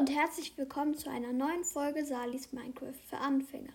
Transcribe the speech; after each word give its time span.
und 0.00 0.08
herzlich 0.08 0.56
willkommen 0.56 0.96
zu 0.96 1.10
einer 1.10 1.34
neuen 1.34 1.62
Folge 1.62 2.06
Salis 2.06 2.54
Minecraft 2.54 2.94
für 3.10 3.18
Anfänger. 3.18 3.74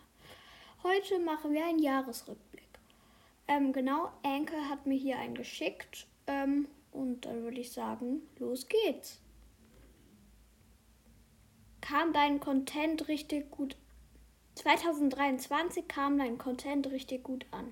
Heute 0.81 1.19
machen 1.19 1.53
wir 1.53 1.63
einen 1.63 1.77
Jahresrückblick. 1.77 2.67
Ähm, 3.47 3.71
genau, 3.71 4.11
Anke 4.23 4.55
hat 4.67 4.87
mir 4.87 4.97
hier 4.97 5.19
einen 5.19 5.35
geschickt 5.35 6.07
ähm, 6.25 6.67
und 6.91 7.25
dann 7.25 7.43
würde 7.43 7.61
ich 7.61 7.71
sagen, 7.71 8.23
los 8.39 8.67
geht's. 8.67 9.21
Kam 11.79 12.11
dein 12.11 12.39
Content 12.39 13.07
richtig 13.07 13.51
gut 13.51 13.77
2023 14.55 15.87
kam 15.87 16.17
dein 16.17 16.39
Content 16.39 16.89
richtig 16.89 17.23
gut 17.23 17.45
an. 17.51 17.71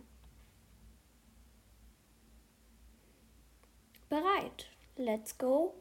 Bereit. 4.09 4.70
Let's 4.95 5.39
go. 5.39 5.73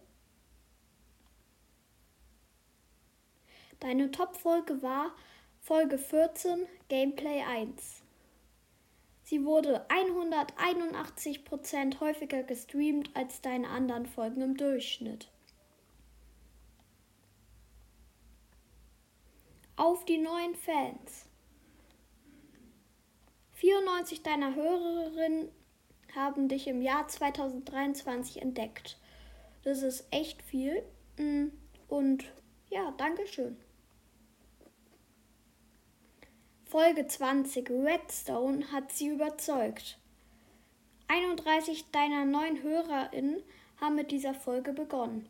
Deine 3.83 4.11
Top-Folge 4.13 4.81
war 4.81 5.11
Folge 5.61 5.99
14, 5.99 6.67
Gameplay 6.89 7.43
1. 7.43 8.05
Sie 9.25 9.45
wurde 9.45 9.85
181% 9.89 11.99
häufiger 11.99 12.45
gestreamt 12.45 13.11
als 13.15 13.41
deine 13.41 13.69
anderen 13.69 14.07
Folgen 14.07 14.41
im 14.41 14.57
Durchschnitt. 14.57 15.27
Auf 19.75 20.05
die 20.05 20.19
neuen 20.19 20.55
Fans. 20.55 21.27
94 23.55 24.23
deiner 24.23 24.55
Hörerinnen 24.55 25.49
haben 26.15 26.47
dich 26.47 26.69
im 26.69 26.83
Jahr 26.83 27.09
2023 27.09 28.43
entdeckt. 28.43 28.97
Das 29.65 29.83
ist 29.83 30.07
echt 30.13 30.41
viel. 30.41 30.85
Mm, 31.19 31.49
und 31.89 32.33
ja, 32.71 32.93
Dankeschön. 32.97 33.57
Folge 36.73 37.07
20 37.07 37.69
Redstone 37.69 38.73
hat 38.73 38.93
sie 38.93 39.09
überzeugt. 39.09 39.99
31 41.07 41.91
deiner 41.91 42.25
neuen 42.25 42.63
HörerInnen 42.63 43.43
haben 43.79 43.97
mit 43.97 44.11
dieser 44.11 44.33
Folge 44.33 44.73
begonnen. 44.73 45.29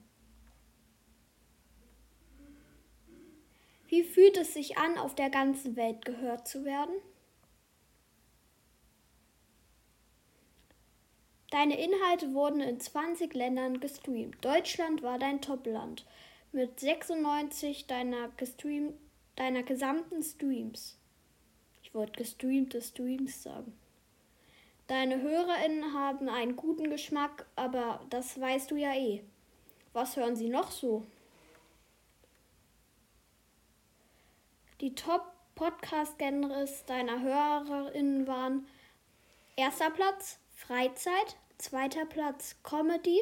Wie 3.88 4.04
fühlt 4.04 4.36
es 4.36 4.54
sich 4.54 4.78
an, 4.78 4.96
auf 4.96 5.16
der 5.16 5.30
ganzen 5.30 5.74
Welt 5.74 6.04
gehört 6.04 6.46
zu 6.46 6.64
werden? 6.64 6.94
Deine 11.50 11.76
Inhalte 11.76 12.34
wurden 12.34 12.60
in 12.60 12.78
20 12.78 13.34
Ländern 13.34 13.80
gestreamt. 13.80 14.36
Deutschland 14.44 15.02
war 15.02 15.18
dein 15.18 15.40
Topland 15.40 16.06
mit 16.52 16.78
96 16.78 17.88
deiner, 17.88 18.28
gestream, 18.36 18.94
deiner 19.34 19.64
gesamten 19.64 20.22
Streams. 20.22 21.01
Ich 21.92 21.94
wollte 21.94 22.22
gestreamte 22.22 22.80
Streams 22.80 23.42
sagen. 23.42 23.78
Deine 24.86 25.20
HörerInnen 25.20 25.92
haben 25.92 26.30
einen 26.30 26.56
guten 26.56 26.88
Geschmack, 26.88 27.44
aber 27.54 28.00
das 28.08 28.40
weißt 28.40 28.70
du 28.70 28.76
ja 28.76 28.94
eh. 28.94 29.22
Was 29.92 30.16
hören 30.16 30.34
sie 30.34 30.48
noch 30.48 30.70
so? 30.70 31.04
Die 34.80 34.94
Top-Podcast-Genres 34.94 36.86
deiner 36.86 37.20
HörerInnen 37.20 38.26
waren 38.26 38.66
erster 39.56 39.90
Platz 39.90 40.38
Freizeit, 40.54 41.36
zweiter 41.58 42.06
Platz 42.06 42.56
Comedy, 42.62 43.20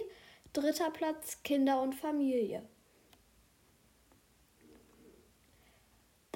dritter 0.52 0.92
Platz 0.92 1.42
Kinder 1.42 1.82
und 1.82 1.96
Familie. 1.96 2.62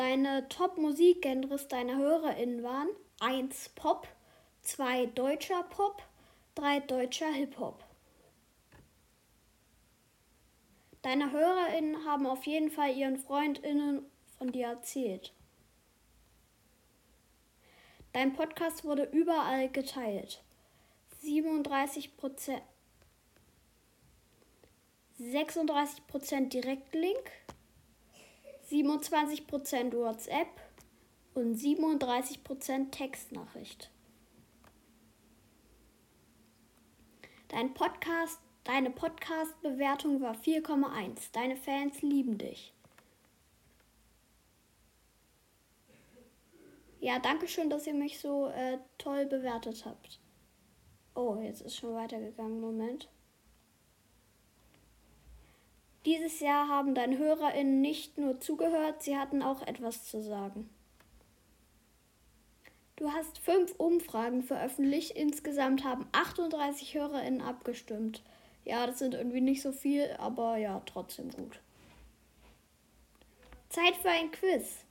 Deine 0.05 0.47
Top-Musikgenres 0.51 1.67
deiner 1.67 1.97
HörerInnen 1.97 2.63
waren 2.63 2.89
1 3.21 3.71
Pop, 3.71 4.07
2 4.61 5.07
deutscher 5.07 5.63
Pop, 5.63 6.03
3 6.57 6.81
deutscher 6.81 7.33
Hip-Hop. 7.33 7.83
Deine 11.01 11.33
HörerInnen 11.33 12.05
haben 12.05 12.27
auf 12.27 12.45
jeden 12.45 12.71
Fall 12.71 12.95
ihren 12.95 13.17
FreundInnen 13.17 14.05
von 14.37 14.53
dir 14.53 14.67
erzählt. 14.67 15.33
Dein 18.13 18.35
Podcast 18.35 18.85
wurde 18.85 19.05
überall 19.05 19.71
geteilt. 19.71 20.45
37 21.23 22.19
Prozent. 22.19 22.63
36 25.17 26.07
Prozent 26.07 26.53
Direktlink, 26.53 27.31
27% 28.71 29.95
WhatsApp 29.95 30.49
und 31.35 31.57
37% 31.57 32.91
Textnachricht. 32.91 33.91
Dein 37.49 37.75
Podcast, 37.75 38.41
deine 38.65 38.91
Podcast-Bewertung 38.91 40.21
war 40.21 40.35
4,1. 40.35 41.31
Deine 41.33 41.57
Fans 41.57 42.03
lieben 42.03 42.39
dich. 42.39 42.73
Ja, 47.01 47.19
danke 47.19 47.47
schön, 47.47 47.69
dass 47.69 47.87
ihr 47.87 47.93
mich 47.95 48.19
so 48.19 48.49
äh, 48.49 48.79
toll 48.97 49.27
bewertet 49.27 49.85
habt. 49.85 50.21
Oh, 51.15 51.39
jetzt 51.41 51.61
ist 51.61 51.77
schon 51.77 51.95
weitergegangen. 51.95 52.61
Moment. 52.61 53.09
Dieses 56.05 56.41
Jahr 56.41 56.69
haben 56.69 56.95
deine 56.95 57.17
HörerInnen 57.19 57.81
nicht 57.81 58.19
nur 58.19 58.39
zugehört, 58.39 59.03
sie 59.03 59.17
hatten 59.17 59.43
auch 59.43 59.67
etwas 59.67 60.05
zu 60.05 60.23
sagen. 60.23 60.69
Du 62.97 63.11
hast 63.13 63.39
fünf 63.39 63.75
Umfragen 63.77 64.43
veröffentlicht, 64.43 65.13
insgesamt 65.13 65.83
haben 65.83 66.07
38 66.13 66.95
HörerInnen 66.95 67.41
abgestimmt. 67.41 68.23
Ja, 68.65 68.87
das 68.87 68.99
sind 68.99 69.15
irgendwie 69.15 69.41
nicht 69.41 69.63
so 69.63 69.73
viel, 69.73 70.15
aber 70.19 70.57
ja, 70.59 70.81
trotzdem 70.87 71.31
gut. 71.31 71.61
Zeit 73.69 73.97
für 73.97 74.11
ein 74.11 74.31
Quiz. 74.31 74.85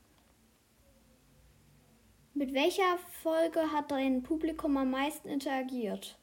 Mit 2.33 2.53
welcher 2.53 2.97
Folge 3.21 3.71
hat 3.71 3.91
dein 3.91 4.23
Publikum 4.23 4.75
am 4.77 4.91
meisten 4.91 5.29
interagiert? 5.29 6.17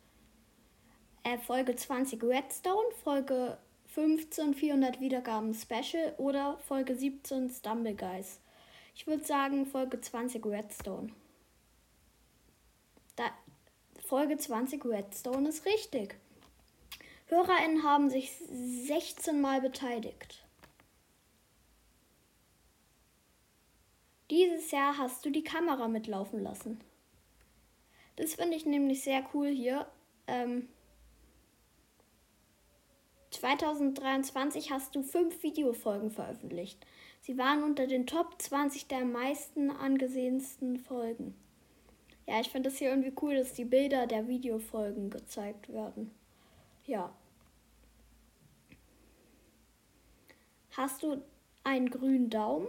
Äh, 1.23 1.39
Folge 1.39 1.77
20 1.77 2.23
Redstone, 2.23 2.91
Folge 3.03 3.57
15 3.95 4.55
400 4.55 5.01
Wiedergaben 5.01 5.53
Special 5.53 6.15
oder 6.19 6.59
Folge 6.69 6.95
17 6.95 7.51
Stumble 7.51 7.95
Guys. 7.95 8.41
Ich 8.95 9.07
würde 9.07 9.25
sagen 9.25 9.67
Folge 9.67 10.01
20 10.01 10.47
Redstone. 10.47 11.13
Da, 13.17 13.25
Folge 14.07 14.37
20 14.37 14.85
Redstone 14.85 15.49
ist 15.49 15.67
richtig. 15.67 16.17
HörerInnen 17.27 17.83
haben 17.83 18.11
sich 18.11 18.33
16 18.33 19.41
Mal 19.41 19.61
beteiligt. 19.61 20.45
Dieses 24.31 24.71
Jahr 24.71 24.99
hast 24.99 25.25
du 25.25 25.31
die 25.31 25.43
Kamera 25.43 25.89
mitlaufen 25.89 26.41
lassen. 26.41 26.81
Das 28.15 28.35
finde 28.35 28.57
ich 28.57 28.67
nämlich 28.67 29.03
sehr 29.03 29.29
cool 29.35 29.49
hier. 29.49 29.87
Ähm, 30.29 30.69
2023 33.41 34.71
hast 34.71 34.95
du 34.95 35.03
fünf 35.03 35.43
Videofolgen 35.43 36.11
veröffentlicht. 36.11 36.87
Sie 37.23 37.39
waren 37.39 37.63
unter 37.63 37.87
den 37.87 38.07
Top 38.07 38.35
20 38.41 38.87
der 38.89 39.07
meisten 39.07 39.71
angesehensten 39.71 40.79
Folgen. 40.79 41.35
Ja, 42.27 42.39
ich 42.41 42.51
finde 42.51 42.69
das 42.69 42.79
hier 42.79 42.91
irgendwie 42.91 43.15
cool, 43.23 43.37
dass 43.37 43.55
die 43.55 43.65
Bilder 43.65 44.07
der 44.07 44.29
Videofolgen 44.29 45.09
gezeigt 45.09 45.73
werden. 45.73 46.11
Ja. 46.85 47.15
Hast 50.73 51.03
du 51.03 51.23
einen 51.65 51.89
grünen 51.89 52.29
Daumen? 52.29 52.69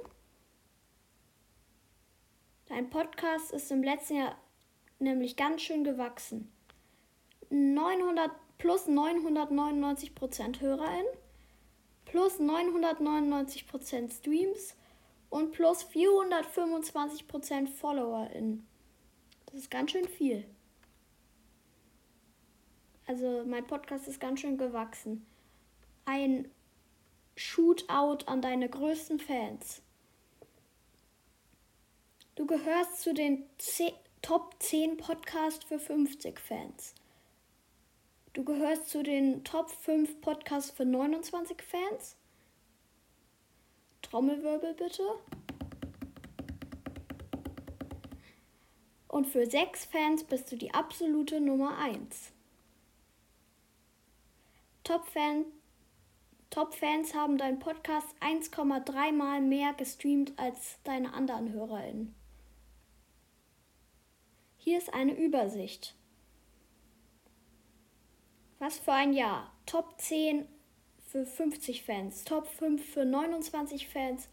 Dein 2.67 2.89
Podcast 2.89 3.51
ist 3.51 3.71
im 3.71 3.83
letzten 3.83 4.15
Jahr 4.15 4.37
nämlich 4.99 5.35
ganz 5.35 5.63
schön 5.63 5.83
gewachsen. 5.83 6.49
900 7.49 8.31
plus 8.61 8.87
999% 8.87 10.61
HörerInnen, 10.61 11.07
plus 12.05 12.39
999% 12.39 14.15
Streams 14.15 14.75
und 15.31 15.51
plus 15.51 15.83
425% 15.85 17.67
FollowerInnen. 17.67 18.67
Das 19.47 19.55
ist 19.55 19.71
ganz 19.71 19.89
schön 19.89 20.07
viel. 20.07 20.45
Also 23.07 23.43
mein 23.47 23.65
Podcast 23.65 24.07
ist 24.07 24.19
ganz 24.19 24.41
schön 24.41 24.59
gewachsen. 24.59 25.25
Ein 26.05 26.51
Shootout 27.35 28.25
an 28.27 28.43
deine 28.43 28.69
größten 28.69 29.19
Fans. 29.19 29.81
Du 32.35 32.45
gehörst 32.45 33.01
zu 33.01 33.15
den 33.15 33.43
Top 34.21 34.53
10 34.59 34.97
Podcasts 34.97 35.65
für 35.65 35.79
50 35.79 36.39
Fans. 36.39 36.93
Du 38.33 38.45
gehörst 38.45 38.89
zu 38.89 39.03
den 39.03 39.43
Top 39.43 39.69
5 39.69 40.21
Podcasts 40.21 40.71
für 40.71 40.85
29 40.85 41.61
Fans. 41.61 42.15
Trommelwirbel 44.01 44.73
bitte. 44.73 45.03
Und 49.09 49.27
für 49.27 49.45
sechs 49.45 49.83
Fans 49.83 50.23
bist 50.23 50.49
du 50.49 50.55
die 50.55 50.73
absolute 50.73 51.41
Nummer 51.41 51.77
1. 51.77 52.31
Top-Fan, 54.85 55.45
Top-Fans 56.49 57.13
haben 57.13 57.37
deinen 57.37 57.59
Podcast 57.59 58.07
1,3 58.21 59.11
Mal 59.11 59.41
mehr 59.41 59.73
gestreamt 59.73 60.39
als 60.39 60.79
deine 60.85 61.13
anderen 61.13 61.51
HörerInnen. 61.51 62.15
Hier 64.57 64.77
ist 64.77 64.93
eine 64.93 65.17
Übersicht. 65.17 65.95
Was 68.61 68.77
für 68.77 68.93
ein 68.93 69.13
Jahr. 69.13 69.51
Top 69.65 69.99
10 69.99 70.47
für 71.07 71.25
50 71.25 71.81
Fans, 71.81 72.23
Top 72.25 72.45
5 72.45 72.93
für 72.93 73.05
29 73.05 73.87
Fans 73.87 74.29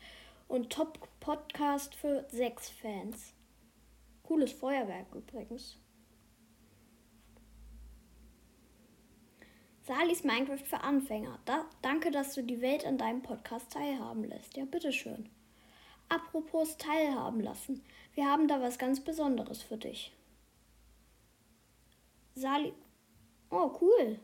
und 0.48 0.68
Top 0.68 1.08
Podcast 1.18 1.94
für 1.94 2.26
6 2.30 2.68
Fans. 2.68 3.32
Cooles 4.24 4.52
Feuerwerk 4.52 5.06
übrigens. 5.14 5.78
Salis 9.84 10.24
Minecraft 10.24 10.66
für 10.66 10.82
Anfänger. 10.82 11.38
Da, 11.46 11.64
danke, 11.80 12.10
dass 12.10 12.34
du 12.34 12.42
die 12.42 12.60
Welt 12.60 12.84
an 12.84 12.98
deinem 12.98 13.22
Podcast 13.22 13.72
teilhaben 13.72 14.24
lässt. 14.24 14.58
Ja, 14.58 14.66
bitteschön. 14.66 15.30
Apropos 16.10 16.76
teilhaben 16.76 17.40
lassen. 17.40 17.82
Wir 18.12 18.26
haben 18.26 18.46
da 18.46 18.60
was 18.60 18.78
ganz 18.78 19.00
Besonderes 19.00 19.62
für 19.62 19.78
dich. 19.78 20.14
Sali. 22.34 22.74
Oh, 23.50 23.76
cool. 23.80 24.18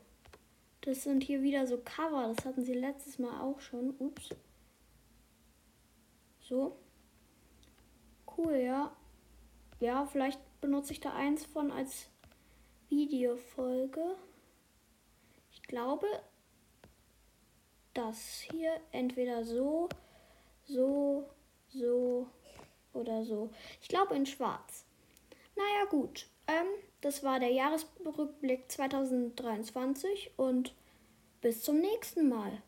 Das 0.81 1.03
sind 1.03 1.23
hier 1.23 1.41
wieder 1.41 1.65
so 1.65 1.77
Cover. 1.77 2.33
Das 2.33 2.45
hatten 2.45 2.63
sie 2.63 2.73
letztes 2.73 3.17
Mal 3.17 3.41
auch 3.41 3.59
schon. 3.59 3.95
Ups. 3.99 4.29
So. 6.39 6.77
Cool, 8.37 8.55
ja. 8.57 8.95
Ja, 9.79 10.05
vielleicht 10.05 10.39
benutze 10.61 10.93
ich 10.93 10.99
da 10.99 11.13
eins 11.13 11.45
von 11.45 11.71
als 11.71 12.09
Videofolge. 12.89 14.15
Ich 15.51 15.63
glaube, 15.63 16.07
das 17.93 18.41
hier 18.51 18.79
entweder 18.91 19.43
so, 19.43 19.89
so, 20.65 21.27
so 21.69 22.27
oder 22.93 23.25
so. 23.25 23.49
Ich 23.81 23.87
glaube 23.87 24.15
in 24.15 24.25
schwarz. 24.25 24.85
Naja, 25.55 25.85
gut. 25.89 26.27
Ähm, 26.47 26.67
das 27.01 27.23
war 27.23 27.39
der 27.39 27.51
Jahresrückblick 27.51 28.71
2023 28.71 30.31
und 30.37 30.73
bis 31.41 31.63
zum 31.63 31.79
nächsten 31.79 32.29
Mal. 32.29 32.61